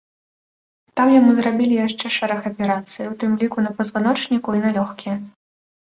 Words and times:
Там 0.99 1.07
яму 1.19 1.31
зрабілі 1.39 1.77
яшчэ 1.87 2.05
шэраг 2.17 2.41
аперацый, 2.51 3.05
у 3.11 3.15
тым 3.25 3.31
ліку 3.45 3.57
на 3.67 3.71
пазваночніку 3.83 4.49
і 4.61 4.63
на 4.65 4.69
лёгкія. 4.79 5.15